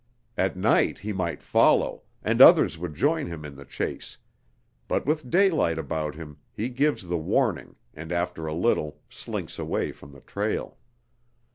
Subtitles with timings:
[0.35, 4.17] At night he might follow, and others would join him in the chase;
[4.87, 9.91] but with daylight about him he gives the warning and after a little slinks away
[9.91, 10.79] from the trail.